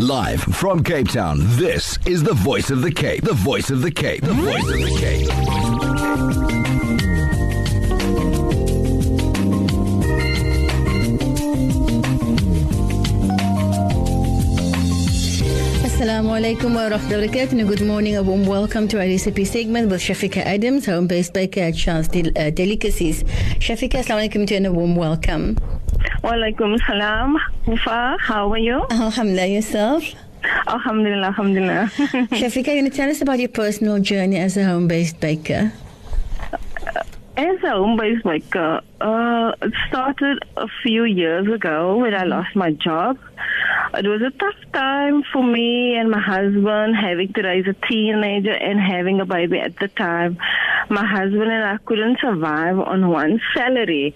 [0.00, 3.22] Live from Cape Town, this is the voice of the Cape.
[3.22, 4.22] The voice of the Cape.
[4.22, 6.30] The voice of the Cape.
[15.84, 17.68] Assalamu alaikum wa rahmatullahi barakatuh.
[17.68, 21.60] Good morning, a warm welcome to our recipe segment with Shafika Adams, home based baker
[21.60, 23.22] at Charles Del- uh, Delicacies.
[23.58, 25.58] Shafika, assalamu alaikum to you and a warm welcome.
[26.22, 27.36] Walaikum salam.
[27.66, 28.86] Ufa, how are you?
[28.90, 30.04] Alhamdulillah, yourself.
[30.66, 31.90] Alhamdulillah, alhamdulillah.
[32.40, 35.72] Shafika, can you tell us about your personal journey as a home based baker?
[37.36, 42.72] As a home-based baker, uh, it started a few years ago when I lost my
[42.72, 43.18] job.
[43.94, 48.52] It was a tough time for me and my husband having to raise a teenager
[48.52, 50.36] and having a baby at the time.
[50.90, 54.14] My husband and I couldn't survive on one salary.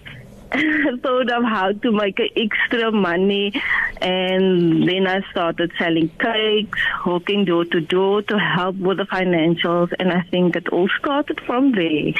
[1.01, 3.61] thought of how to make extra money
[4.01, 9.93] and then I started selling cakes, hawking door to door to help with the financials
[9.99, 12.13] and I think it all started from there.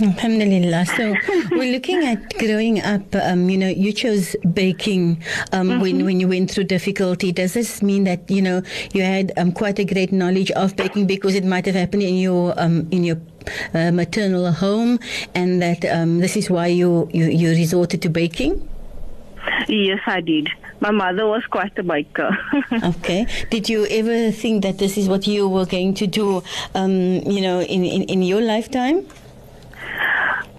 [0.00, 0.86] Alhamdulillah.
[0.86, 1.14] So
[1.50, 3.14] we're looking at growing up.
[3.14, 5.80] Um, you know, you chose baking um, Mm-hmm.
[5.80, 7.30] when when you went through difficulty.
[7.30, 8.62] Does this mean that you know
[8.94, 12.16] you had um, quite a great knowledge of baking because it might have happened in
[12.16, 13.16] your um, in your
[13.74, 14.98] uh, maternal home,
[15.34, 18.68] and that um, this is why you, you you resorted to baking?
[19.68, 20.48] Yes, I did.
[20.80, 22.36] My mother was quite a baker.
[22.82, 23.26] Okay.
[23.50, 26.42] Did you ever think that this is what you were going to do?
[26.74, 29.06] Um, you know, in, in, in your lifetime?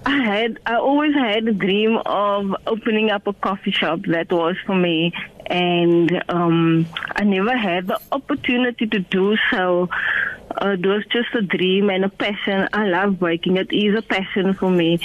[0.05, 4.01] I had, I always had a dream of opening up a coffee shop.
[4.07, 5.13] That was for me,
[5.47, 9.89] and um, I never had the opportunity to do so.
[10.61, 12.69] Uh, it was just a dream and a passion.
[12.73, 13.57] I love baking.
[13.57, 14.99] It is a passion for me.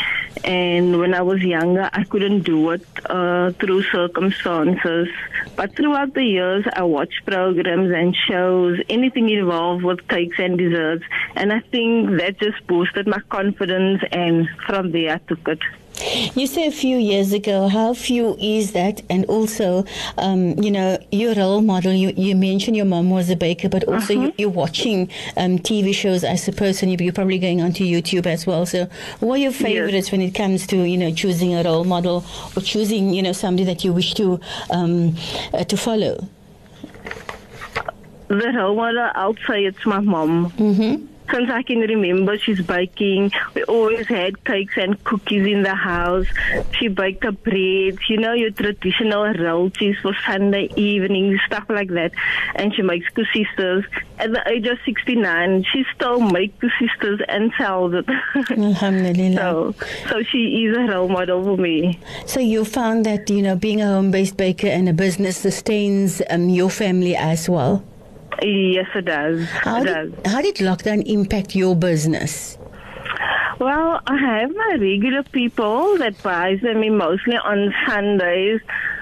[0.44, 5.08] And when I was younger, I couldn't do it uh, through circumstances.
[5.56, 11.04] But throughout the years, I watched programs and shows, anything involved with cakes and desserts.
[11.34, 14.02] And I think that just boosted my confidence.
[14.12, 15.60] And from there, I took it.
[16.34, 17.68] You say a few years ago.
[17.68, 19.02] How few is that?
[19.10, 19.84] And also,
[20.16, 21.92] um, you know, your role model.
[21.92, 25.92] You, you mentioned your mom was a baker, but also you, you're watching um, TV
[25.92, 28.64] shows, I suppose, and you- you're probably going onto YouTube as well.
[28.66, 28.86] So,
[29.20, 32.24] what are your favorites when it comes to you know choosing a role model
[32.56, 34.38] or choosing you know somebody that you wish to
[34.70, 35.16] um,
[35.52, 36.28] uh, to follow?
[38.28, 40.50] The role model, I'll say it's my mom.
[40.52, 41.06] Mm-hmm.
[41.30, 43.32] Since I can remember, she's baking.
[43.54, 46.26] We always had cakes and cookies in the house.
[46.78, 52.12] She baked the breads, you know, your traditional rollchies for Sunday evening, stuff like that.
[52.54, 53.84] And she makes koesisters.
[54.18, 58.08] At the age of 69, she still makes koesisters and sells it.
[58.50, 59.36] Alhamdulillah.
[59.36, 59.74] so,
[60.08, 61.98] so she is a role model for me.
[62.26, 66.48] So you found that you know being a home-based baker and a business sustains um,
[66.48, 67.84] your family as well.
[68.42, 69.44] Yes, it does.
[69.48, 70.10] How it does.
[70.12, 72.58] did, how did lockdown impact your business?
[73.58, 78.60] Well, I have my regular people that buys them me mostly on Sundays.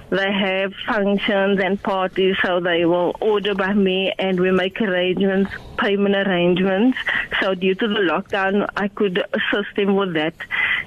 [0.09, 5.51] They have functions and parties, so they will order by me and we make arrangements,
[5.79, 6.97] payment arrangements.
[7.41, 10.35] So due to the lockdown, I could assist them with that.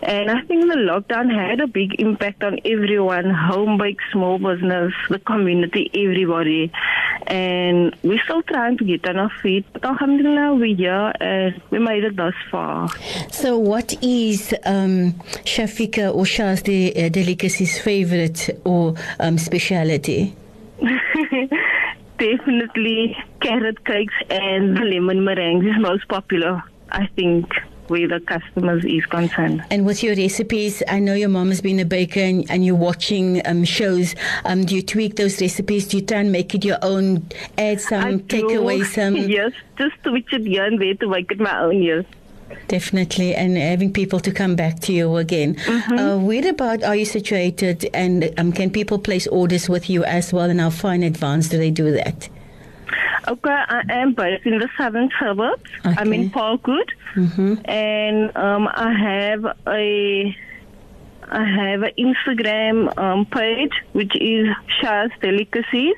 [0.02, 4.94] And I think the lockdown had a big impact on everyone, home bake, small business,
[5.10, 6.72] the community, everybody.
[7.28, 11.80] And we're still trying to get on our feet, but alhamdulillah, we're here and we
[11.80, 12.90] made it thus far.
[13.30, 20.36] So, what is um, Shafika or Shah's de- uh, delicacy's favorite or um, speciality?
[22.18, 27.50] Definitely carrot cakes and lemon meringues is most popular, I think,
[27.90, 29.64] where the customers is concerned.
[29.70, 32.76] And with your recipes, I know your mom has been a baker and, and you're
[32.76, 34.16] watching um, shows.
[34.46, 35.88] Um, do you tweak those recipes?
[35.88, 37.28] Do you try and make it your own?
[37.58, 39.16] Add some, I take do, away some?
[39.16, 42.06] Yes, just switch it here and there to make it my own, yes.
[42.68, 45.56] Definitely, and having people to come back to you again.
[45.68, 50.34] Uh, where about are you situated, and um, can people place orders with you as
[50.34, 50.50] well?
[50.50, 52.28] And how far in advance do they do that?
[53.29, 55.61] Okay, I am based in the southern suburbs.
[55.84, 56.29] I'm in Okay.
[56.29, 56.90] Parkwood,
[57.66, 60.35] and um, I have a
[61.31, 64.47] I have an Instagram um, page which is
[64.79, 65.96] Shah's Delicacies.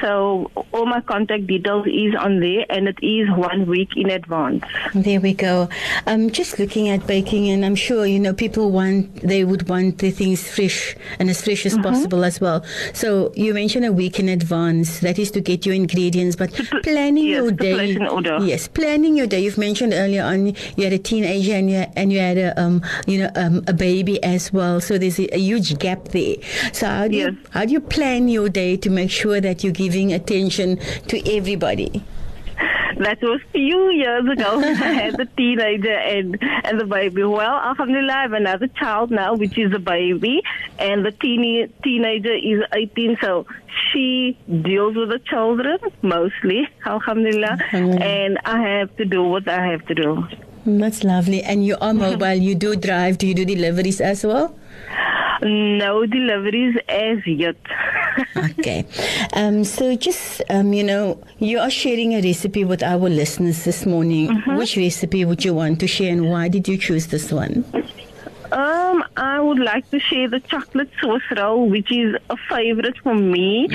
[0.00, 4.64] So all my contact details is on there, and it is one week in advance.
[4.94, 5.68] There we go.
[6.06, 9.68] I'm um, just looking at baking, and I'm sure you know people want they would
[9.68, 12.64] want the things fresh and as fresh as possible as well.
[12.92, 15.00] So you mentioned a week in advance.
[15.00, 17.74] That is to get your ingredients, but put- planning yes, your day.
[17.74, 18.38] place an order.
[18.42, 19.40] Yes, planning your day.
[19.40, 20.46] You've mentioned earlier on
[20.76, 23.72] you had a teenager and you and you had a um, you know um, a
[23.72, 24.65] baby as well.
[24.66, 24.80] Well.
[24.80, 26.36] So there's a, huge gap there.
[26.72, 27.32] So how do Yes.
[27.32, 30.78] you how do you plan your day to make sure that you're giving attention
[31.10, 32.02] to everybody?
[32.98, 34.50] That was few years ago.
[34.88, 37.22] I had the teenager and and the baby.
[37.24, 40.42] Well, alhamdulillah, I have another child now, which is a baby,
[40.78, 41.54] and the teeny,
[41.84, 43.18] teenager is 18.
[43.20, 43.44] So
[43.92, 44.38] she
[44.70, 49.94] deals with the children mostly, alhamdulillah, and I have to do what I have to
[49.94, 50.10] do.
[50.66, 51.42] Mm, That's lovely.
[51.42, 52.34] And you are mobile.
[52.34, 53.18] You do drive.
[53.18, 54.54] Do you do deliveries as well?
[55.42, 57.56] No deliveries as yet.
[58.36, 58.86] Okay.
[59.34, 63.84] Um, so just, um, you know, you are sharing a recipe with our listeners this
[63.84, 64.34] morning.
[64.56, 67.64] Which recipe would you want to share and why did you choose this one?
[68.52, 73.14] Um, I would like to share the chocolate Swiss roll, which is a favorite for
[73.14, 73.68] me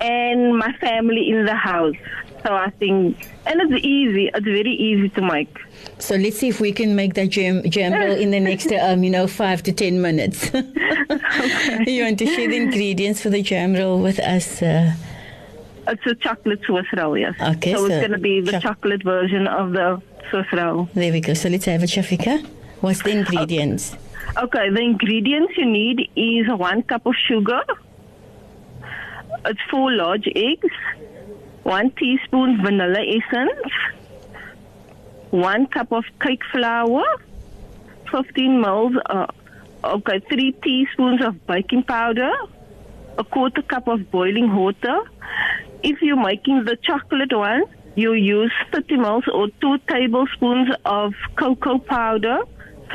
[0.00, 1.94] and my family in the house.
[2.44, 4.30] So I think, and it's easy.
[4.32, 5.54] It's very easy to make.
[5.98, 9.02] So let's see if we can make that jam, jam roll in the next, um,
[9.02, 10.48] you know, five to ten minutes.
[10.54, 11.84] okay.
[11.86, 14.62] you want to share the ingredients for the jam roll with us?
[14.62, 14.92] Uh,
[15.88, 17.34] It's a chocolate Swiss roll, yes.
[17.40, 20.00] Okay, so, so it's going to be the choc- chocolate version of the
[20.30, 20.88] Swiss roll.
[20.94, 21.34] there we go.
[21.34, 22.44] So let's have it, Shafika.
[22.82, 23.96] What's the ingredients?
[24.36, 27.62] Okay, the ingredients you need is one cup of sugar.
[29.46, 30.68] It's four large eggs,
[31.62, 33.72] one teaspoon vanilla essence,
[35.30, 37.04] one cup of cake flour,
[38.10, 39.26] 15 mils, uh,
[39.84, 42.30] okay, three teaspoons of baking powder,
[43.18, 45.00] a quarter cup of boiling water.
[45.82, 47.64] If you're making the chocolate one,
[47.94, 52.38] you use 30 mils or two tablespoons of cocoa powder.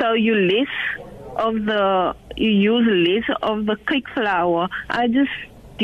[0.00, 1.04] So you less
[1.36, 4.68] of the, you use less of the cake flour.
[4.88, 5.30] I just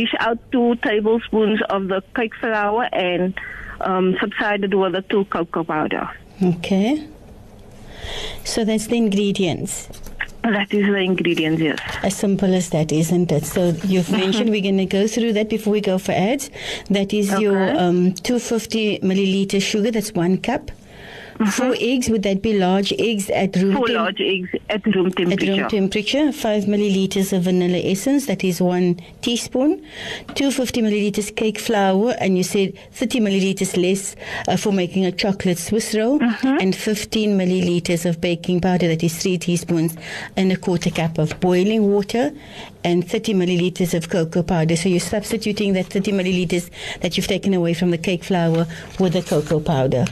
[0.00, 3.34] dish out two tablespoons of the cake flour and
[3.80, 6.08] um, subsided with the two cocoa powder.
[6.42, 7.06] Okay.
[8.44, 9.88] So that's the ingredients.
[10.42, 11.78] That is the ingredients, yes.
[12.02, 13.44] As simple as that, isn't it?
[13.44, 16.50] So you've mentioned we're going to go through that before we go for ads.
[16.88, 19.90] That is your um, 250 milliliter sugar.
[19.90, 20.70] That's one cup.
[21.48, 22.10] Four eggs.
[22.10, 25.52] Would that be large eggs at room Four temp- large eggs at room At temperature.
[25.56, 29.82] room temperature, 5 milliliters of vanilla essence, that is 1 teaspoon,
[30.34, 34.16] 250 milliliters cake flour, and you said 30 milliliters less
[34.48, 39.16] uh, for making a chocolate Swiss roll, and 15 milliliters of baking powder, that is
[39.22, 39.96] 3 teaspoons,
[40.36, 42.32] and a quarter cup of boiling water,
[42.84, 44.76] and 30 milliliters of cocoa powder.
[44.76, 46.70] So you're substituting that 30 milliliters
[47.00, 48.66] that you've taken away from the cake flour
[48.98, 50.04] with the cocoa powder.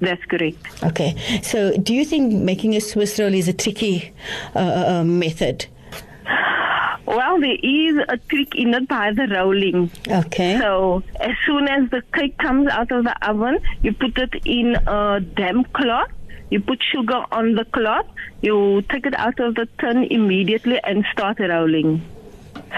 [0.00, 0.58] That's correct.
[0.82, 1.14] Okay.
[1.42, 4.12] So, do you think making a Swiss roll is a tricky
[4.54, 5.66] uh, uh, method?
[7.06, 9.90] Well, there is a trick in it by the rolling.
[10.08, 10.58] Okay.
[10.60, 14.76] So as soon as the cake comes out of the oven, you put it in
[14.86, 16.10] a damp cloth.
[16.50, 18.06] You put sugar on the cloth.
[18.42, 22.00] You take it out of the tin immediately and start rolling.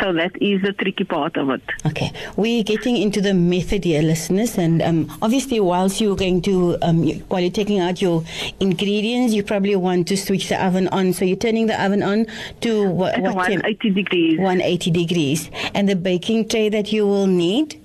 [0.01, 1.63] So that is the tricky part of it.
[1.87, 6.79] Okay, we're getting into the method here, listeners, and um, obviously, whilst you're going to,
[6.83, 8.25] um, you, while you're taking out your
[8.61, 11.13] ingredients, you probably want to switch the oven on.
[11.13, 12.27] So you're turning the oven on
[12.63, 13.63] to what, At what temp?
[13.63, 14.39] 180 degrees.
[14.39, 17.81] 180 degrees, and the baking tray that you will need.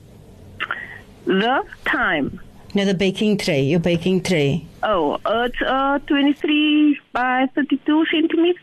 [1.26, 2.40] The time.
[2.74, 4.66] No, the baking tray, your baking tray.
[4.84, 8.62] Oh, it's uh, 23 by 32 centimeters.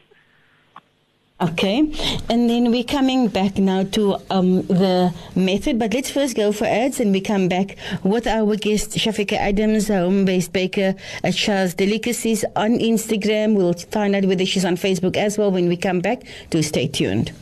[1.40, 1.78] Okay,
[2.30, 6.64] and then we're coming back now to um, the method, but let's first go for
[6.64, 11.74] ads and we come back with our guest Shafika Adams, a home-based baker at Shah's
[11.74, 13.56] Delicacies on Instagram.
[13.56, 16.22] We'll find out whether she's on Facebook as well when we come back.
[16.50, 17.32] Do stay tuned.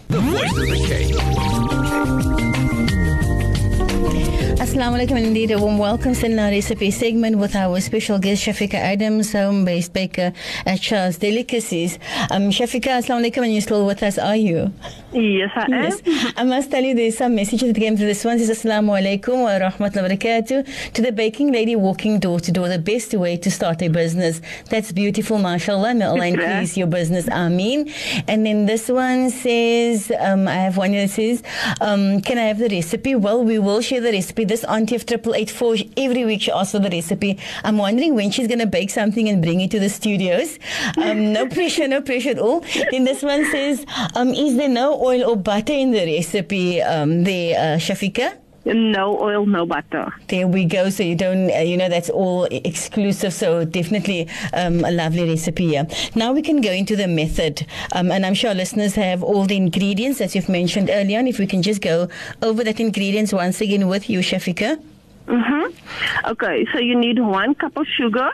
[4.73, 8.43] Assalamu alaikum and indeed a warm welcome to our recipe segment with our special guest
[8.43, 10.33] Shafika Adams, home-based baker
[10.65, 11.99] at Shah's Delicacies.
[12.31, 14.73] Um, Shafika, assalamu alaikum and you're still with us, are you?
[15.13, 15.71] Yes, I am.
[15.73, 16.33] Yes.
[16.39, 18.37] I must tell you there's some messages that came through this one.
[18.37, 20.93] It says Assalamu alaikum wa rahmatullahi wa barakatuh.
[20.95, 24.41] To the baking lady walking door to door, the best way to start a business.
[24.71, 25.95] That's beautiful, mashallah.
[25.97, 27.29] May Allah increase your business.
[27.29, 27.93] Ameen.
[28.27, 31.43] And then this one says, um, I have one that says,
[31.83, 33.15] um, can I have the recipe?
[33.15, 34.47] Well, we will share the recipe.
[34.47, 37.39] This auntie of triple eight four every week she asks for the recipe.
[37.65, 40.59] I'm wondering when she's gonna bake something and bring it to the studios.
[40.97, 42.65] Um, no pressure, no pressure at all.
[42.91, 46.83] Then this one says, um, is there no oil or butter in the recipe?
[46.83, 48.42] Um, there, uh, Shafika.
[48.65, 50.13] No oil, no butter.
[50.29, 50.89] There we go.
[50.91, 53.33] So you don't, uh, you know, that's all exclusive.
[53.33, 55.87] So definitely um, a lovely recipe here.
[56.15, 59.57] Now we can go into the method, um, and I'm sure listeners have all the
[59.57, 61.19] ingredients as you've mentioned earlier.
[61.19, 62.09] And if we can just go
[62.41, 64.81] over that ingredients once again with you, Shafika.
[65.27, 66.31] Mm-hmm.
[66.31, 68.31] Okay, so you need one cup of sugar,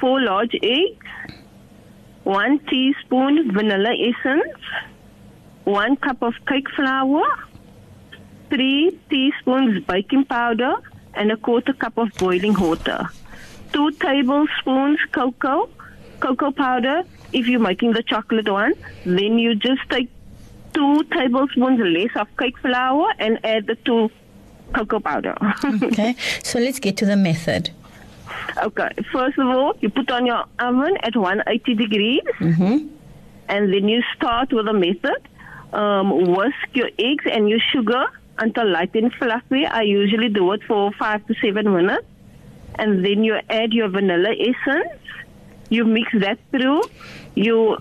[0.00, 1.06] four large eggs,
[2.24, 4.58] one teaspoon vanilla essence,
[5.64, 7.24] one cup of cake flour,
[8.48, 10.74] three teaspoons baking powder,
[11.14, 13.08] and a quarter cup of boiling water.
[13.72, 15.68] Two tablespoons cocoa,
[16.20, 17.02] cocoa powder.
[17.32, 18.74] If you're making the chocolate one,
[19.04, 20.08] then you just take
[20.72, 24.10] two tablespoons less of cake flour and add the two
[24.74, 25.34] cocoa powder.
[25.82, 27.70] Okay, so let's get to the method.
[28.62, 32.88] okay, first of all, you put on your oven at 180 degrees, Mm-hmm.
[33.48, 35.16] and then you start with the method.
[35.72, 38.06] Um, whisk your eggs and your sugar
[38.38, 39.66] until light and fluffy.
[39.66, 42.06] I usually do it for five to seven minutes.
[42.78, 45.00] And then you add your vanilla essence.
[45.70, 46.82] You mix that through.
[47.34, 47.78] You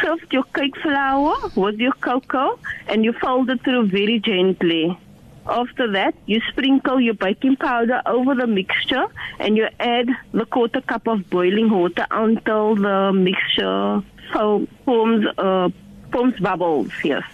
[0.00, 4.98] sift your cake flour with your cocoa and you fold it through very gently.
[5.46, 9.06] After that, you sprinkle your baking powder over the mixture
[9.40, 15.68] and you add the quarter cup of boiling water until the mixture fo- forms uh,
[16.12, 16.92] forms bubbles.
[17.02, 17.24] Yes,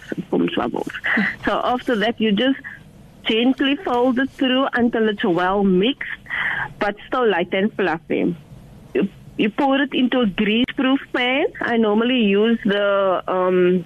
[0.61, 0.93] bubbles.
[1.45, 2.59] So after that, you just
[3.31, 6.23] gently fold it through until it's well mixed,
[6.79, 8.35] but still light and fluffy.
[8.93, 9.03] You,
[9.37, 11.45] you pour it into a grease-proof pan.
[11.61, 12.87] I normally use the
[13.27, 13.85] um,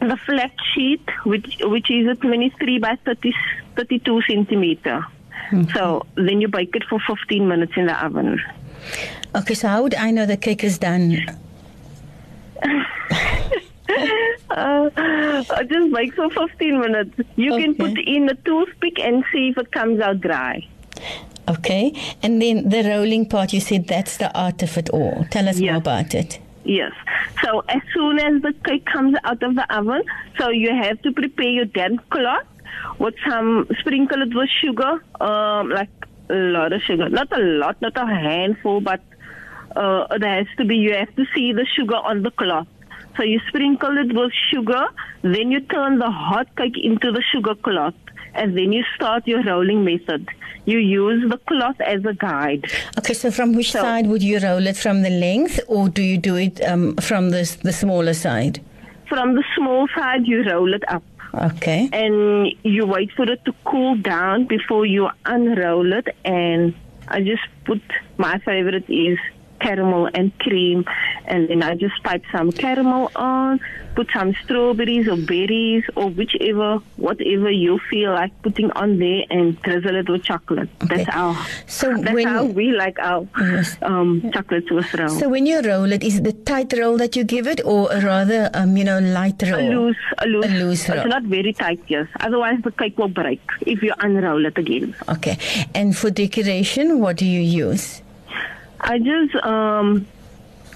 [0.00, 3.32] the flat sheet, which which is a 23 by 30,
[3.76, 5.06] 32 centimeter.
[5.74, 8.40] So then you bake it for 15 minutes in the oven.
[9.36, 11.18] Okay, so how would I know the cake is done?
[15.50, 17.20] I just bake for 15 minutes.
[17.36, 20.66] You can put in a toothpick and see if it comes out dry.
[21.48, 25.26] Okay, and then the rolling part, you said that's the art of it all.
[25.30, 26.38] Tell us more about it.
[26.64, 26.92] Yes.
[27.42, 30.02] So as soon as the cake comes out of the oven,
[30.38, 32.46] so you have to prepare your damp cloth
[32.98, 35.90] with some sprinkle it with sugar, um, like
[36.30, 39.02] a lot of sugar, not a lot, not a handful, but
[39.76, 40.76] uh, it has to be.
[40.76, 42.68] You have to see the sugar on the cloth.
[43.16, 44.86] So you sprinkle it with sugar,
[45.24, 47.94] then you turn the hot cake into the sugar cloth,
[48.34, 50.28] and then you start your rolling method.
[50.66, 52.64] You use the cloth as a guide.
[52.98, 54.76] Okay, so from which So- side would you roll it?
[54.76, 58.60] From the length, or do you do it um, from the the smaller side?
[59.08, 61.02] From the small side, you roll it up.
[61.50, 61.88] Okay.
[61.92, 66.06] and you wait for it to cool down before you unroll it.
[66.24, 66.74] And
[67.08, 67.82] I just put
[68.18, 69.18] my favorite is
[69.60, 70.84] caramel and cream,
[71.26, 73.60] and then I just pipe some caramel on,
[73.94, 79.60] put some strawberries or berries or whichever, whatever you feel like putting on there, and
[79.62, 80.68] drizzle it with chocolate.
[80.80, 81.10] That's Okay.
[81.10, 81.36] how.
[81.66, 83.76] So that's when- how we like our Yes.
[83.82, 85.08] um, chocolate Swiss roll.
[85.08, 87.88] So when you roll it, is it the tight roll that you give it, or
[87.92, 89.60] a rather, um, you know, light roll?
[89.60, 90.98] a loose, a loose, A loose roll.
[90.98, 92.06] It's not very tight, yes.
[92.20, 94.94] Otherwise, the cake will break if you unroll it again.
[95.08, 95.38] Okay.
[95.74, 98.02] And for decoration, what do you use?
[98.80, 100.06] I just um,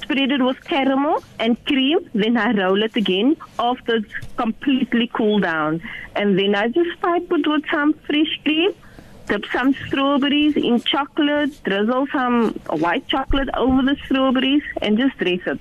[0.08, 5.42] spread it with caramel and cream, then I roll it again after it's completely cooled
[5.42, 5.82] down.
[6.16, 8.72] And then I just pipe it with some fresh cream,
[9.26, 12.52] dip some strawberries in chocolate, drizzle some
[12.84, 15.60] white chocolate over the strawberries, and just dress it.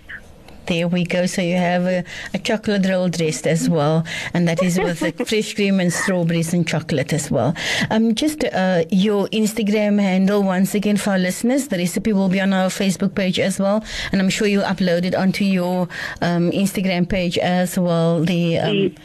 [0.68, 1.26] There we go.
[1.26, 5.12] So you have a, a chocolate roll dressed as well, and that is with the
[5.26, 7.56] fresh cream and strawberries and chocolate as well.
[7.90, 11.70] Um, just uh, your Instagram handle once again for our listeners.
[11.70, 15.06] The recipe will be on our Facebook page as well, and I'm sure you'll upload
[15.06, 15.88] it onto your
[16.22, 18.24] um, Instagram page as well.
[18.24, 18.96] The um,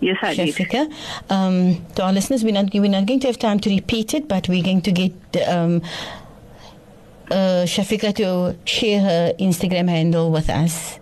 [0.00, 0.54] Yes, I did.
[0.54, 0.92] Shafika.
[1.28, 4.28] Um, to our listeners, we're not, we're not going to have time to repeat it,
[4.28, 5.12] but we're going to get
[5.46, 5.82] um,
[7.30, 10.99] uh, Shafika to share her Instagram handle with us.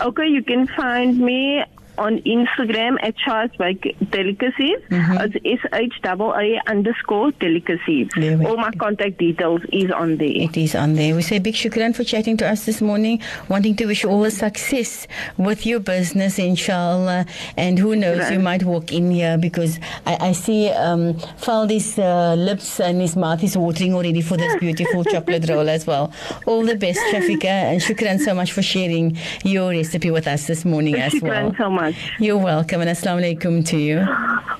[0.00, 1.62] Okay, you can find me
[2.00, 4.78] on Instagram at Charles Bake Delicacies.
[4.90, 5.36] Mm-hmm.
[5.44, 8.08] It's S H A A underscore delicacies.
[8.46, 10.28] All my contact details is on there.
[10.48, 11.14] It is on there.
[11.14, 14.22] We say big shukran for chatting to us this morning, wanting to wish you all
[14.22, 17.26] the success with your business, inshallah.
[17.56, 18.32] And who knows, Right.
[18.32, 23.14] you might walk in here because I, I see um, Faldi's uh, lips and his
[23.16, 26.12] mouth is watering already for this beautiful chocolate roll as well.
[26.46, 30.64] All the best, Shafika, and shukran so much for sharing your recipe with us this
[30.64, 31.54] morning as Shukran well.
[31.58, 31.89] so much.
[32.18, 33.98] You're welcome, and assalamu alaikum to you.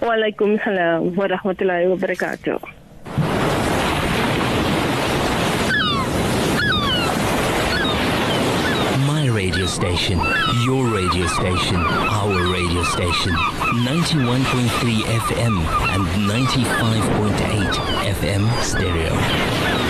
[0.00, 2.60] Wa alaikum salam wa rahmatullahi wa barakatuh.
[9.06, 10.18] My radio station,
[10.64, 13.32] your radio station, our radio station.
[13.84, 15.54] 91.3 FM
[15.94, 17.72] and 95.8
[18.14, 19.89] FM stereo.